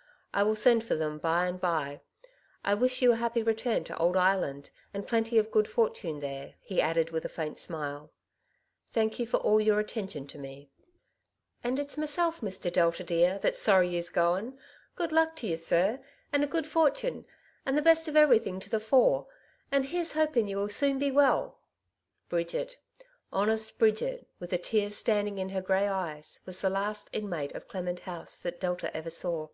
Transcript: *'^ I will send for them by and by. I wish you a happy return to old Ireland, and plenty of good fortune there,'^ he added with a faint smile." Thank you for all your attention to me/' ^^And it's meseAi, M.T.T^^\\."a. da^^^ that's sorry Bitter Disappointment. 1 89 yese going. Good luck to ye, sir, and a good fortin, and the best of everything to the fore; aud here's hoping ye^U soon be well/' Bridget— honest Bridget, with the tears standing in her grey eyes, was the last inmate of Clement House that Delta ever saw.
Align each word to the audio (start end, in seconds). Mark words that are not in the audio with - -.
*'^ 0.00 0.02
I 0.32 0.42
will 0.44 0.54
send 0.54 0.82
for 0.82 0.94
them 0.96 1.18
by 1.18 1.44
and 1.46 1.60
by. 1.60 2.00
I 2.64 2.72
wish 2.72 3.02
you 3.02 3.12
a 3.12 3.16
happy 3.16 3.42
return 3.42 3.84
to 3.84 3.96
old 3.98 4.16
Ireland, 4.16 4.70
and 4.94 5.06
plenty 5.06 5.36
of 5.36 5.50
good 5.50 5.68
fortune 5.68 6.20
there,'^ 6.20 6.54
he 6.62 6.80
added 6.80 7.10
with 7.10 7.26
a 7.26 7.28
faint 7.28 7.58
smile." 7.58 8.10
Thank 8.94 9.18
you 9.18 9.26
for 9.26 9.36
all 9.40 9.60
your 9.60 9.78
attention 9.78 10.26
to 10.28 10.38
me/' 10.38 10.70
^^And 11.62 11.78
it's 11.78 11.96
meseAi, 11.96 12.42
M.T.T^^\\."a. 12.42 12.70
da^^^ 12.70 13.40
that's 13.42 13.58
sorry 13.60 13.88
Bitter 13.90 13.98
Disappointment. 13.98 14.54
1 14.54 14.54
89 14.54 14.54
yese 14.54 14.54
going. 14.54 14.58
Good 15.06 15.12
luck 15.12 15.36
to 15.36 15.46
ye, 15.48 15.56
sir, 15.56 16.00
and 16.32 16.42
a 16.42 16.46
good 16.46 16.66
fortin, 16.66 17.26
and 17.66 17.76
the 17.76 17.82
best 17.82 18.08
of 18.08 18.16
everything 18.16 18.58
to 18.60 18.70
the 18.70 18.80
fore; 18.80 19.26
aud 19.70 19.84
here's 19.84 20.12
hoping 20.12 20.46
ye^U 20.46 20.72
soon 20.72 20.98
be 20.98 21.10
well/' 21.10 21.56
Bridget— 22.30 22.78
honest 23.34 23.78
Bridget, 23.78 24.26
with 24.38 24.48
the 24.48 24.56
tears 24.56 24.96
standing 24.96 25.36
in 25.36 25.50
her 25.50 25.60
grey 25.60 25.86
eyes, 25.88 26.40
was 26.46 26.62
the 26.62 26.70
last 26.70 27.10
inmate 27.12 27.52
of 27.54 27.68
Clement 27.68 28.00
House 28.00 28.38
that 28.38 28.58
Delta 28.58 28.96
ever 28.96 29.10
saw. 29.10 29.48